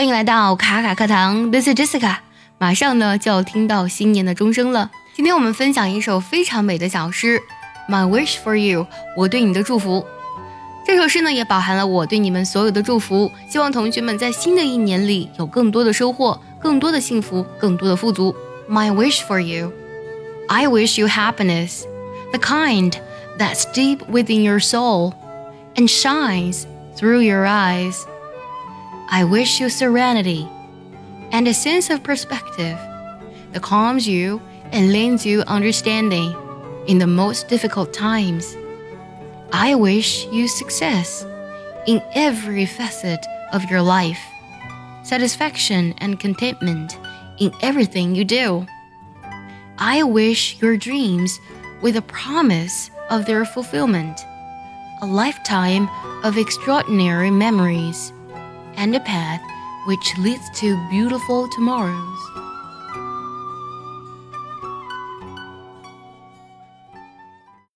[0.00, 2.16] 欢迎来到卡卡课堂，This is Jessica。
[2.56, 4.90] 马上呢就要听到新年的钟声了。
[5.14, 7.38] 今天我们分享一首非常美的小诗
[7.86, 10.06] ，My wish for you，我对你的祝福。
[10.86, 18.34] 这首诗呢也包含了我对你们所有的祝福，希望同学们在新的一年里有更多的收获，更多的幸福，更多的富足。
[18.70, 22.94] My wish for you，I wish you happiness，the kind
[23.38, 25.12] that's deep within your soul
[25.74, 26.62] and shines
[26.96, 27.96] through your eyes.
[29.12, 30.48] I wish you serenity
[31.32, 32.78] and a sense of perspective
[33.50, 36.32] that calms you and lends you understanding
[36.86, 38.56] in the most difficult times.
[39.52, 41.26] I wish you success
[41.88, 43.18] in every facet
[43.52, 44.20] of your life,
[45.02, 46.96] satisfaction and contentment
[47.40, 48.64] in everything you do.
[49.78, 51.40] I wish your dreams
[51.82, 54.24] with a promise of their fulfillment,
[55.02, 55.88] a lifetime
[56.22, 58.12] of extraordinary memories,
[58.80, 59.42] and a path
[59.84, 62.49] which leads to beautiful tomorrows.